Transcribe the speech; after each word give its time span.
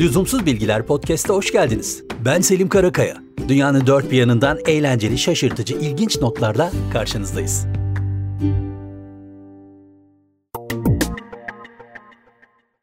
Lüzumsuz 0.00 0.46
Bilgiler 0.46 0.86
Podcast'a 0.86 1.34
hoş 1.34 1.52
geldiniz. 1.52 2.04
Ben 2.24 2.40
Selim 2.40 2.68
Karakaya. 2.68 3.16
Dünyanın 3.48 3.86
dört 3.86 4.10
bir 4.10 4.16
yanından 4.16 4.58
eğlenceli, 4.66 5.18
şaşırtıcı, 5.18 5.74
ilginç 5.74 6.20
notlarla 6.20 6.72
karşınızdayız. 6.92 7.66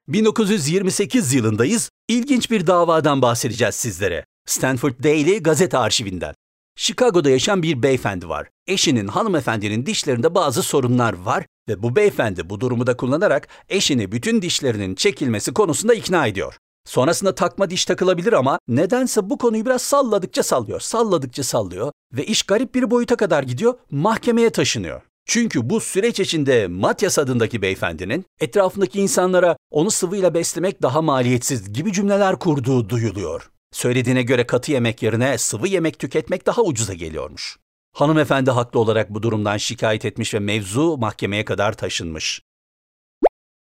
...1928 0.10 1.36
yılındayız. 1.36 1.90
İlginç 2.08 2.52
bir 2.52 2.68
davadan 2.68 3.22
bahsedeceğiz 3.22 3.76
sizlere. 3.76 4.26
Stanford 4.46 5.04
Daily 5.04 5.44
gazete 5.44 5.78
arşivinden. 5.78 6.34
Chicago'da 6.76 7.30
yaşayan 7.30 7.64
bir 7.64 7.84
beyefendi 7.84 8.30
var. 8.30 8.48
Eşinin 8.68 9.08
hanımefendinin 9.08 9.86
dişlerinde 9.86 10.36
bazı 10.36 10.64
sorunlar 10.64 11.14
var 11.14 11.46
ve 11.70 11.84
bu 11.84 11.96
beyefendi 11.96 12.50
bu 12.50 12.60
durumu 12.60 12.88
da 12.88 12.98
kullanarak 12.98 13.48
eşini 13.70 14.12
bütün 14.12 14.42
dişlerinin 14.42 14.96
çekilmesi 14.96 15.54
konusunda 15.54 15.94
ikna 15.94 16.28
ediyor. 16.28 16.58
Sonrasında 16.88 17.36
takma 17.36 17.70
diş 17.70 17.86
takılabilir 17.86 18.34
ama 18.34 18.60
nedense 18.68 19.30
bu 19.30 19.38
konuyu 19.38 19.66
biraz 19.66 19.82
salladıkça 19.82 20.44
sallıyor, 20.44 20.80
salladıkça 20.80 21.44
sallıyor 21.44 21.92
ve 22.14 22.26
iş 22.26 22.44
garip 22.44 22.76
bir 22.76 22.92
boyuta 22.92 23.16
kadar 23.16 23.44
gidiyor, 23.44 23.74
mahkemeye 23.92 24.50
taşınıyor. 24.50 25.02
Çünkü 25.26 25.70
bu 25.70 25.80
süreç 25.80 26.20
içinde 26.20 26.68
Matyas 26.68 27.20
adındaki 27.20 27.62
beyefendinin 27.62 28.26
etrafındaki 28.40 29.00
insanlara 29.00 29.58
onu 29.72 29.92
sıvıyla 29.92 30.34
beslemek 30.34 30.82
daha 30.82 31.02
maliyetsiz 31.02 31.74
gibi 31.74 31.94
cümleler 31.94 32.40
kurduğu 32.40 32.90
duyuluyor. 32.90 33.50
Söylediğine 33.72 34.24
göre 34.24 34.48
katı 34.48 34.72
yemek 34.72 35.04
yerine 35.04 35.38
sıvı 35.38 35.68
yemek 35.68 36.00
tüketmek 36.00 36.46
daha 36.46 36.62
ucuza 36.62 36.94
geliyormuş. 36.94 37.58
Hanımefendi 37.94 38.52
haklı 38.52 38.80
olarak 38.80 39.10
bu 39.10 39.24
durumdan 39.24 39.58
şikayet 39.58 40.06
etmiş 40.06 40.34
ve 40.34 40.40
mevzu 40.40 40.98
mahkemeye 40.98 41.46
kadar 41.46 41.74
taşınmış. 41.74 42.42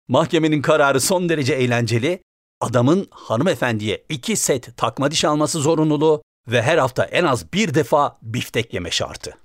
Mahkemenin 0.09 0.63
kararı 0.63 1.01
son 1.01 1.29
derece 1.29 1.55
eğlenceli. 1.55 2.21
Adamın 2.65 3.09
hanımefendiye 3.11 4.05
iki 4.09 4.37
set 4.37 4.77
takma 4.77 5.11
diş 5.11 5.25
alması 5.25 5.61
zorunluluğu 5.61 6.23
ve 6.49 6.63
her 6.63 6.79
hafta 6.79 7.05
en 7.05 7.25
az 7.25 7.53
bir 7.53 7.75
defa 7.75 8.19
biftek 8.23 8.75
yeme 8.75 8.91
şartı. 8.91 9.39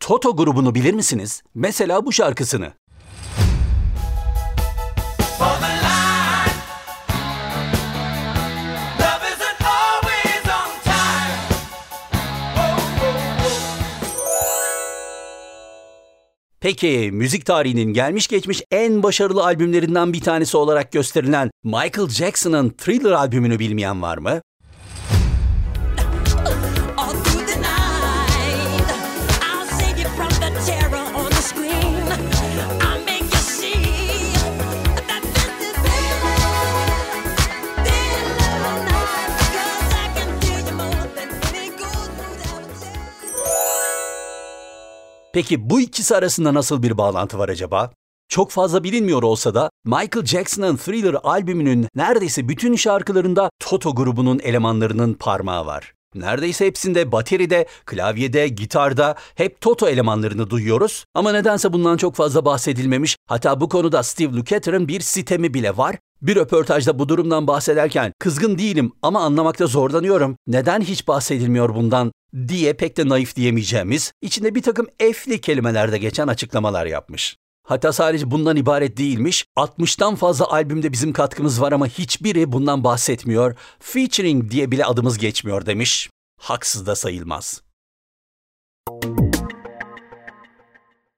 Toto 0.00 0.36
grubunu 0.36 0.74
bilir 0.74 0.94
misiniz? 0.94 1.42
Mesela 1.54 2.06
bu 2.06 2.12
şarkısını. 2.12 2.72
Peki 16.62 17.10
müzik 17.12 17.46
tarihinin 17.46 17.92
gelmiş 17.92 18.28
geçmiş 18.28 18.62
en 18.70 19.02
başarılı 19.02 19.44
albümlerinden 19.44 20.12
bir 20.12 20.20
tanesi 20.20 20.56
olarak 20.56 20.92
gösterilen 20.92 21.50
Michael 21.64 22.08
Jackson'ın 22.08 22.70
Thriller 22.70 23.12
albümünü 23.12 23.58
bilmeyen 23.58 24.02
var 24.02 24.18
mı? 24.18 24.40
Peki 45.32 45.70
bu 45.70 45.80
ikisi 45.80 46.16
arasında 46.16 46.54
nasıl 46.54 46.82
bir 46.82 46.98
bağlantı 46.98 47.38
var 47.38 47.48
acaba? 47.48 47.90
Çok 48.28 48.50
fazla 48.50 48.84
bilinmiyor 48.84 49.22
olsa 49.22 49.54
da 49.54 49.70
Michael 49.84 50.24
Jackson'ın 50.24 50.76
Thriller 50.76 51.16
albümünün 51.22 51.88
neredeyse 51.94 52.48
bütün 52.48 52.76
şarkılarında 52.76 53.50
Toto 53.60 53.94
grubunun 53.94 54.38
elemanlarının 54.38 55.14
parmağı 55.14 55.66
var. 55.66 55.92
Neredeyse 56.14 56.66
hepsinde 56.66 57.12
bateride, 57.12 57.66
klavyede, 57.84 58.48
gitarda 58.48 59.14
hep 59.34 59.60
Toto 59.60 59.88
elemanlarını 59.88 60.50
duyuyoruz 60.50 61.04
ama 61.14 61.32
nedense 61.32 61.72
bundan 61.72 61.96
çok 61.96 62.14
fazla 62.14 62.44
bahsedilmemiş. 62.44 63.16
Hatta 63.26 63.60
bu 63.60 63.68
konuda 63.68 64.02
Steve 64.02 64.32
Lukather'ın 64.32 64.88
bir 64.88 65.00
sitemi 65.00 65.54
bile 65.54 65.76
var. 65.76 65.96
Bir 66.22 66.36
röportajda 66.36 66.98
bu 66.98 67.08
durumdan 67.08 67.46
bahsederken 67.46 68.12
kızgın 68.18 68.58
değilim 68.58 68.92
ama 69.02 69.20
anlamakta 69.20 69.66
zorlanıyorum. 69.66 70.36
Neden 70.46 70.80
hiç 70.80 71.08
bahsedilmiyor 71.08 71.74
bundan 71.74 72.12
diye 72.48 72.72
pek 72.72 72.96
de 72.96 73.08
naif 73.08 73.36
diyemeyeceğimiz, 73.36 74.12
içinde 74.22 74.54
bir 74.54 74.62
takım 74.62 74.86
efli 75.00 75.40
kelimelerde 75.40 75.98
geçen 75.98 76.28
açıklamalar 76.28 76.86
yapmış. 76.86 77.36
Hatta 77.66 77.92
sadece 77.92 78.30
bundan 78.30 78.56
ibaret 78.56 78.96
değilmiş. 78.96 79.44
60'tan 79.56 80.16
fazla 80.16 80.50
albümde 80.50 80.92
bizim 80.92 81.12
katkımız 81.12 81.60
var 81.60 81.72
ama 81.72 81.86
hiçbiri 81.86 82.52
bundan 82.52 82.84
bahsetmiyor. 82.84 83.56
Featuring 83.78 84.50
diye 84.50 84.70
bile 84.70 84.84
adımız 84.84 85.18
geçmiyor 85.18 85.66
demiş. 85.66 86.10
Haksız 86.40 86.86
da 86.86 86.94
sayılmaz. 86.94 87.62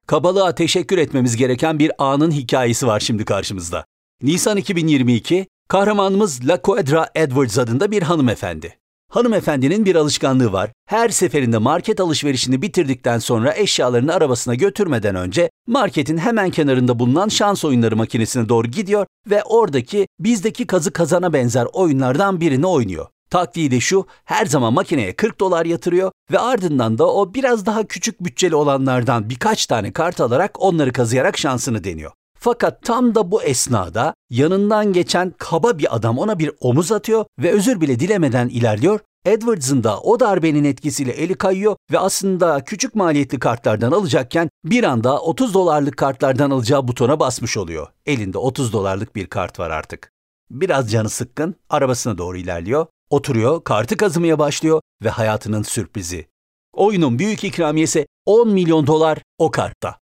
Kabalığa 0.06 0.54
teşekkür 0.54 0.98
etmemiz 0.98 1.36
gereken 1.36 1.78
bir 1.78 1.92
anın 1.98 2.30
hikayesi 2.30 2.86
var 2.86 3.00
şimdi 3.00 3.24
karşımızda. 3.24 3.84
Nisan 4.24 4.56
2022, 4.56 5.46
kahramanımız 5.68 6.48
La 6.48 6.62
Quadra 6.62 7.08
Edwards 7.14 7.58
adında 7.58 7.90
bir 7.90 8.02
hanımefendi. 8.02 8.78
Hanımefendinin 9.10 9.84
bir 9.84 9.94
alışkanlığı 9.94 10.52
var. 10.52 10.70
Her 10.86 11.08
seferinde 11.08 11.58
market 11.58 12.00
alışverişini 12.00 12.62
bitirdikten 12.62 13.18
sonra 13.18 13.54
eşyalarını 13.56 14.14
arabasına 14.14 14.54
götürmeden 14.54 15.14
önce 15.14 15.50
marketin 15.66 16.18
hemen 16.18 16.50
kenarında 16.50 16.98
bulunan 16.98 17.28
şans 17.28 17.64
oyunları 17.64 17.96
makinesine 17.96 18.48
doğru 18.48 18.66
gidiyor 18.66 19.06
ve 19.30 19.42
oradaki 19.42 20.06
bizdeki 20.20 20.66
kazı 20.66 20.92
kazana 20.92 21.32
benzer 21.32 21.66
oyunlardan 21.72 22.40
birini 22.40 22.66
oynuyor. 22.66 23.06
Taktiği 23.30 23.70
de 23.70 23.80
şu, 23.80 24.06
her 24.24 24.46
zaman 24.46 24.72
makineye 24.72 25.16
40 25.16 25.40
dolar 25.40 25.66
yatırıyor 25.66 26.12
ve 26.32 26.38
ardından 26.38 26.98
da 26.98 27.14
o 27.14 27.34
biraz 27.34 27.66
daha 27.66 27.86
küçük 27.86 28.24
bütçeli 28.24 28.54
olanlardan 28.54 29.30
birkaç 29.30 29.66
tane 29.66 29.92
kart 29.92 30.20
alarak 30.20 30.62
onları 30.62 30.92
kazıyarak 30.92 31.38
şansını 31.38 31.84
deniyor. 31.84 32.12
Fakat 32.44 32.82
tam 32.82 33.14
da 33.14 33.30
bu 33.30 33.42
esnada 33.42 34.14
yanından 34.30 34.92
geçen 34.92 35.34
kaba 35.38 35.78
bir 35.78 35.96
adam 35.96 36.18
ona 36.18 36.38
bir 36.38 36.50
omuz 36.60 36.92
atıyor 36.92 37.24
ve 37.38 37.50
özür 37.50 37.80
bile 37.80 38.00
dilemeden 38.00 38.48
ilerliyor. 38.48 39.00
Edwards'ın 39.24 39.84
da 39.84 40.00
o 40.00 40.20
darbenin 40.20 40.64
etkisiyle 40.64 41.12
eli 41.12 41.34
kayıyor 41.34 41.76
ve 41.92 41.98
aslında 41.98 42.64
küçük 42.64 42.94
maliyetli 42.94 43.38
kartlardan 43.38 43.92
alacakken 43.92 44.48
bir 44.64 44.84
anda 44.84 45.20
30 45.20 45.54
dolarlık 45.54 45.96
kartlardan 45.96 46.50
alacağı 46.50 46.88
butona 46.88 47.20
basmış 47.20 47.56
oluyor. 47.56 47.86
Elinde 48.06 48.38
30 48.38 48.72
dolarlık 48.72 49.16
bir 49.16 49.26
kart 49.26 49.58
var 49.58 49.70
artık. 49.70 50.12
Biraz 50.50 50.90
canı 50.90 51.08
sıkkın, 51.08 51.54
arabasına 51.68 52.18
doğru 52.18 52.36
ilerliyor, 52.36 52.86
oturuyor, 53.10 53.64
kartı 53.64 53.96
kazımaya 53.96 54.38
başlıyor 54.38 54.80
ve 55.04 55.08
hayatının 55.08 55.62
sürprizi. 55.62 56.26
Oyunun 56.72 57.18
büyük 57.18 57.44
ikramiyesi 57.44 58.06
10 58.26 58.48
milyon 58.48 58.86
dolar 58.86 59.18
o 59.38 59.50
kartta. 59.50 60.03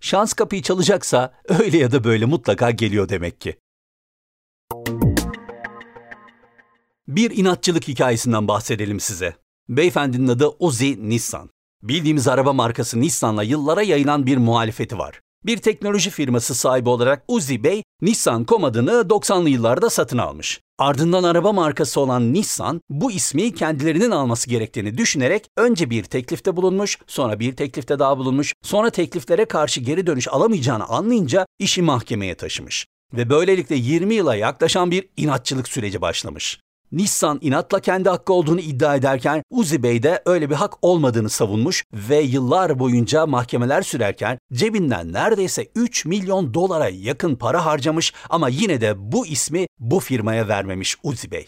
Şans 0.00 0.32
kapıyı 0.32 0.62
çalacaksa 0.62 1.34
öyle 1.48 1.78
ya 1.78 1.92
da 1.92 2.04
böyle 2.04 2.24
mutlaka 2.24 2.70
geliyor 2.70 3.08
demek 3.08 3.40
ki. 3.40 3.56
Bir 7.08 7.30
inatçılık 7.30 7.88
hikayesinden 7.88 8.48
bahsedelim 8.48 9.00
size. 9.00 9.36
Beyefendinin 9.68 10.28
adı 10.28 10.48
Uzi 10.58 11.08
Nissan. 11.08 11.50
Bildiğimiz 11.82 12.28
araba 12.28 12.52
markası 12.52 13.00
Nissan'la 13.00 13.42
yıllara 13.42 13.82
yayılan 13.82 14.26
bir 14.26 14.36
muhalefeti 14.36 14.98
var. 14.98 15.20
Bir 15.46 15.56
teknoloji 15.56 16.10
firması 16.10 16.54
sahibi 16.54 16.88
olarak 16.88 17.24
Uzi 17.28 17.64
Bey, 17.64 17.82
Nissan.com 18.02 18.64
adını 18.64 18.90
90'lı 18.90 19.48
yıllarda 19.48 19.90
satın 19.90 20.18
almış. 20.18 20.60
Ardından 20.78 21.24
araba 21.24 21.52
markası 21.52 22.00
olan 22.00 22.34
Nissan 22.34 22.80
bu 22.90 23.12
ismi 23.12 23.54
kendilerinin 23.54 24.10
alması 24.10 24.50
gerektiğini 24.50 24.98
düşünerek 24.98 25.46
önce 25.56 25.90
bir 25.90 26.04
teklifte 26.04 26.56
bulunmuş, 26.56 26.98
sonra 27.06 27.40
bir 27.40 27.56
teklifte 27.56 27.98
daha 27.98 28.18
bulunmuş, 28.18 28.54
sonra 28.62 28.90
tekliflere 28.90 29.44
karşı 29.44 29.80
geri 29.80 30.06
dönüş 30.06 30.28
alamayacağını 30.28 30.84
anlayınca 30.84 31.46
işi 31.58 31.82
mahkemeye 31.82 32.34
taşımış. 32.34 32.86
Ve 33.12 33.30
böylelikle 33.30 33.76
20 33.76 34.14
yıla 34.14 34.36
yaklaşan 34.36 34.90
bir 34.90 35.08
inatçılık 35.16 35.68
süreci 35.68 36.00
başlamış. 36.00 36.60
Nissan 36.92 37.38
inatla 37.42 37.80
kendi 37.80 38.08
hakkı 38.08 38.32
olduğunu 38.32 38.60
iddia 38.60 38.96
ederken 38.96 39.42
Uzi 39.50 39.82
Bey 39.82 40.02
de 40.02 40.22
öyle 40.26 40.50
bir 40.50 40.54
hak 40.54 40.74
olmadığını 40.82 41.30
savunmuş 41.30 41.84
ve 41.92 42.20
yıllar 42.20 42.78
boyunca 42.78 43.26
mahkemeler 43.26 43.82
sürerken 43.82 44.38
cebinden 44.52 45.12
neredeyse 45.12 45.66
3 45.74 46.04
milyon 46.04 46.54
dolara 46.54 46.88
yakın 46.88 47.36
para 47.36 47.66
harcamış 47.66 48.12
ama 48.30 48.48
yine 48.48 48.80
de 48.80 49.12
bu 49.12 49.26
ismi 49.26 49.66
bu 49.78 50.00
firmaya 50.00 50.48
vermemiş 50.48 50.96
Uzi 51.02 51.30
Bey. 51.30 51.46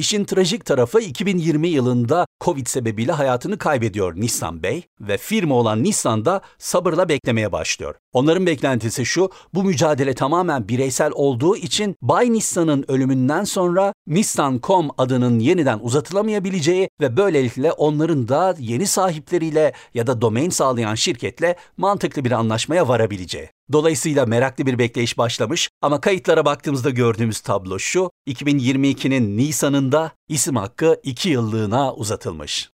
İşin 0.00 0.24
trajik 0.24 0.64
tarafı 0.64 1.00
2020 1.00 1.68
yılında 1.68 2.26
Covid 2.44 2.66
sebebiyle 2.66 3.12
hayatını 3.12 3.58
kaybediyor 3.58 4.16
Nissan 4.16 4.62
Bey 4.62 4.82
ve 5.00 5.16
firma 5.18 5.54
olan 5.54 5.84
Nissan 5.84 6.24
da 6.24 6.40
sabırla 6.58 7.08
beklemeye 7.08 7.52
başlıyor. 7.52 7.94
Onların 8.12 8.46
beklentisi 8.46 9.06
şu, 9.06 9.30
bu 9.54 9.64
mücadele 9.64 10.14
tamamen 10.14 10.68
bireysel 10.68 11.10
olduğu 11.14 11.56
için 11.56 11.96
Bay 12.02 12.32
Nissan'ın 12.32 12.84
ölümünden 12.88 13.44
sonra 13.44 13.92
Nissan.com 14.06 14.90
adının 14.98 15.38
yeniden 15.38 15.78
uzatılamayabileceği 15.82 16.88
ve 17.00 17.16
böylelikle 17.16 17.72
onların 17.72 18.28
da 18.28 18.54
yeni 18.58 18.86
sahipleriyle 18.86 19.72
ya 19.94 20.06
da 20.06 20.20
domain 20.20 20.50
sağlayan 20.50 20.94
şirketle 20.94 21.56
mantıklı 21.76 22.24
bir 22.24 22.32
anlaşmaya 22.32 22.88
varabileceği. 22.88 23.48
Dolayısıyla 23.72 24.26
meraklı 24.26 24.66
bir 24.66 24.78
bekleyiş 24.78 25.18
başlamış 25.18 25.70
ama 25.82 26.00
kayıtlara 26.00 26.44
baktığımızda 26.44 26.90
gördüğümüz 26.90 27.40
tablo 27.40 27.78
şu, 27.78 28.10
2022'nin 28.28 29.36
Nisan'ında 29.36 30.12
isim 30.28 30.56
hakkı 30.56 31.00
2 31.02 31.28
yıllığına 31.28 31.94
uzatılmış. 31.94 32.70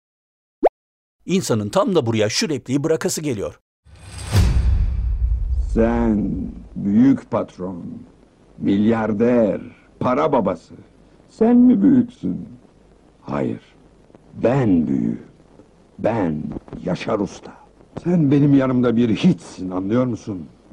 İnsanın 1.26 1.70
tam 1.70 1.96
da 1.96 2.06
buraya 2.06 2.30
şu 2.30 2.50
repliği 2.50 2.84
bırakası 2.84 3.22
geliyor. 3.22 3.60
Sen 5.74 6.32
büyük 6.76 7.32
patron, 7.32 7.84
milyarder, 8.58 9.62
para 10.00 10.32
babası. 10.32 10.74
Sen 11.30 11.56
mi 11.56 11.82
büyüksün? 11.82 12.50
Hayır, 13.22 13.62
ben 14.34 14.88
büyüğüm. 14.88 15.22
Ben 16.00 16.44
Yaşar 16.86 17.20
Usta. 17.20 17.54
Sen 18.04 18.32
benim 18.32 18.54
yanımda 18.58 18.96
bir 18.96 19.16
hiçsin 19.16 19.72
anlıyor 19.72 20.06
musun? 20.06 20.48